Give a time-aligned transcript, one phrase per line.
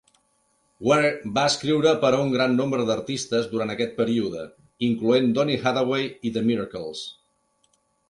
[0.87, 4.49] Ware va escriure per a un gran nombre d'artistes durant aquest període,
[4.91, 7.09] incloent Donny Hathaway i The Miracles.